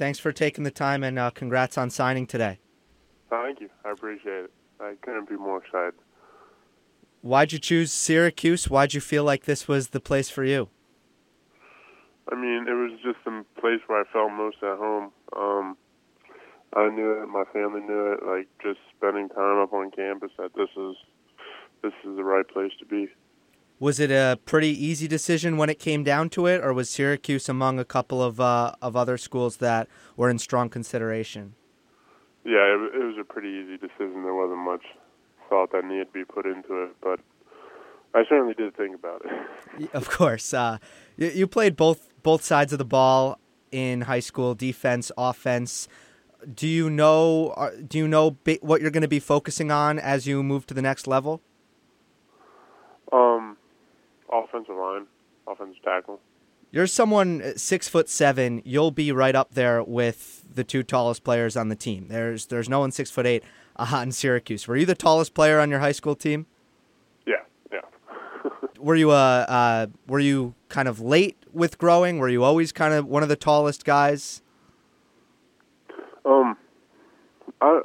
[0.00, 2.58] Thanks for taking the time and uh, congrats on signing today.
[3.28, 3.68] Thank you.
[3.84, 4.52] I appreciate it.
[4.80, 5.92] I couldn't be more excited.
[7.20, 8.70] Why'd you choose Syracuse?
[8.70, 10.70] Why'd you feel like this was the place for you?
[12.32, 15.12] I mean, it was just the place where I felt most at home.
[15.36, 15.76] Um,
[16.74, 17.26] I knew it.
[17.26, 18.20] My family knew it.
[18.24, 20.96] Like just spending time up on campus, that this is
[21.82, 23.08] this is the right place to be.
[23.80, 27.48] Was it a pretty easy decision when it came down to it, or was Syracuse
[27.48, 31.54] among a couple of uh, of other schools that were in strong consideration?
[32.44, 34.22] Yeah, it, it was a pretty easy decision.
[34.22, 34.82] There wasn't much
[35.48, 37.20] thought that needed to be put into it, but
[38.14, 39.90] I certainly did think about it.
[39.94, 40.76] Of course, uh,
[41.16, 43.38] you, you played both both sides of the ball
[43.72, 45.88] in high school, defense, offense.
[46.54, 47.54] Do you know?
[47.56, 50.74] uh, Do you know what you're going to be focusing on as you move to
[50.74, 51.40] the next level?
[53.12, 53.56] Um,
[54.50, 55.06] offensive line,
[55.46, 56.20] offensive tackle.
[56.72, 58.62] You're someone uh, six foot seven.
[58.64, 62.06] You'll be right up there with the two tallest players on the team.
[62.08, 63.42] There's there's no one six foot eight
[63.76, 64.68] uh, in Syracuse.
[64.68, 66.46] Were you the tallest player on your high school team?
[67.26, 67.80] Yeah, yeah.
[68.78, 72.18] Were you uh, uh were you kind of late with growing?
[72.18, 74.42] Were you always kind of one of the tallest guys?
[76.24, 76.56] Um,
[77.60, 77.80] I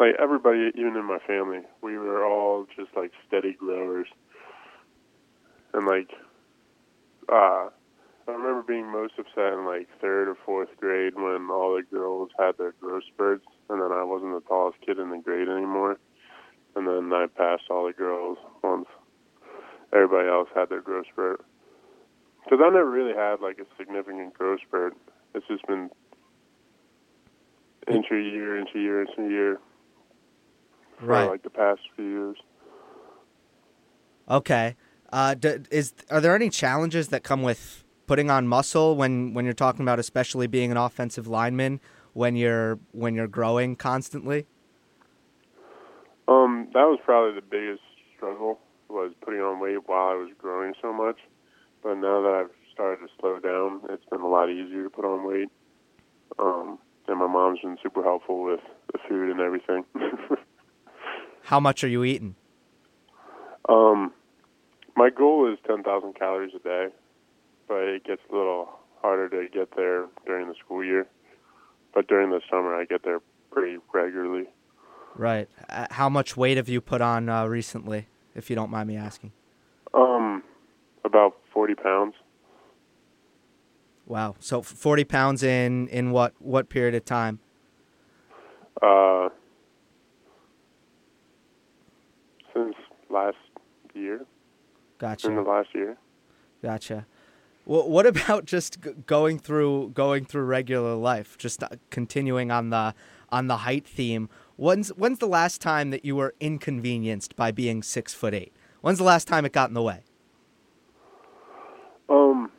[0.00, 4.08] like everybody, even in my family, we were all just like steady growers,
[5.72, 6.10] and like,
[7.28, 7.68] uh,
[8.28, 12.30] I remember being most upset in like third or fourth grade when all the girls
[12.38, 15.98] had their growth spurts, and then I wasn't the tallest kid in the grade anymore,
[16.76, 18.86] and then I passed all the girls once
[19.92, 21.44] everybody else had their growth spurt.
[22.44, 24.96] Because I never really had like a significant growth spurt.
[25.34, 25.90] It's just been
[27.88, 29.60] inch a year, inch a year, inch a year
[30.98, 32.36] for like the past few years.
[34.28, 34.76] Okay.
[35.12, 39.44] Uh, d- is are there any challenges that come with putting on muscle when when
[39.44, 41.80] you're talking about especially being an offensive lineman
[42.12, 44.46] when you're when you're growing constantly?
[46.28, 47.82] Um, that was probably the biggest
[48.16, 51.16] struggle was putting on weight while I was growing so much.
[51.82, 55.04] But now that I've started to slow down, it's been a lot easier to put
[55.04, 55.48] on weight.
[56.38, 56.78] Um,
[57.08, 58.60] and my mom's been super helpful with
[58.92, 59.84] the food and everything.
[61.42, 62.36] How much are you eating?
[63.68, 64.12] um,
[65.00, 66.88] my goal is 10,000 calories a day,
[67.66, 68.68] but it gets a little
[69.00, 71.06] harder to get there during the school year.
[71.94, 74.44] But during the summer, I get there pretty regularly.
[75.16, 75.48] Right.
[75.70, 78.98] Uh, how much weight have you put on uh, recently, if you don't mind me
[78.98, 79.32] asking?
[79.94, 80.42] Um,
[81.02, 82.14] about 40 pounds.
[84.04, 84.36] Wow.
[84.38, 87.38] So 40 pounds in in what what period of time?
[88.82, 89.30] Uh,
[92.52, 92.74] since
[93.08, 93.36] last
[93.94, 94.26] year,
[95.00, 95.28] Gotcha.
[95.28, 95.96] in the last year.
[96.62, 97.06] Gotcha.
[97.64, 102.68] Well, what about just g- going through going through regular life, just uh, continuing on
[102.68, 102.94] the
[103.30, 104.28] on the height theme?
[104.56, 108.52] When's when's the last time that you were inconvenienced by being six foot eight?
[108.82, 110.02] When's the last time it got in the way?
[112.10, 112.50] Um,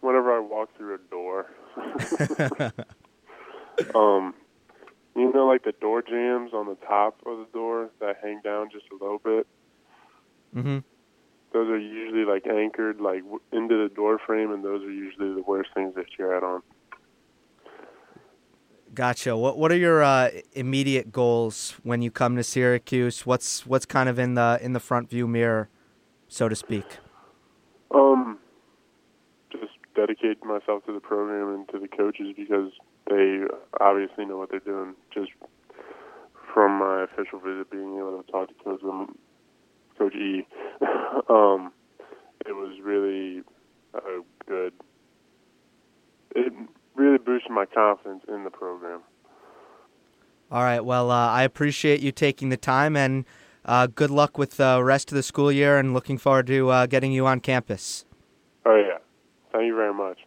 [0.00, 1.46] whenever I walk through a door,
[3.94, 4.34] um,
[5.14, 8.68] you know, like the door jambs on the top of the door that hang down
[8.72, 9.46] just a little bit.
[10.56, 10.78] Mm-hmm.
[11.56, 15.40] Those are usually like anchored like into the door frame, and those are usually the
[15.40, 16.60] worst things that you add on.
[18.92, 19.34] Gotcha.
[19.34, 23.24] What what are your uh, immediate goals when you come to Syracuse?
[23.24, 25.70] What's what's kind of in the in the front view mirror,
[26.28, 26.84] so to speak?
[27.90, 28.38] Um,
[29.50, 32.70] just dedicate myself to the program and to the coaches because
[33.08, 33.44] they
[33.80, 34.94] obviously know what they're doing.
[35.10, 35.30] Just
[36.52, 38.82] from my official visit, being able to talk to Coach
[39.96, 40.46] Coach E,
[41.28, 41.72] um,
[42.44, 43.42] it was really
[43.94, 44.72] uh, good.
[46.34, 46.52] It
[46.94, 49.00] really boosted my confidence in the program.
[50.50, 50.84] All right.
[50.84, 53.24] Well, uh, I appreciate you taking the time, and
[53.64, 55.78] uh, good luck with the rest of the school year.
[55.78, 58.04] And looking forward to uh, getting you on campus.
[58.64, 58.98] Oh yeah,
[59.52, 60.18] thank you very much.